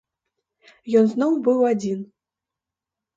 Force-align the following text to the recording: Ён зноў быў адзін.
Ён 1.01 1.05
зноў 1.11 1.31
быў 1.47 1.59
адзін. 1.73 1.99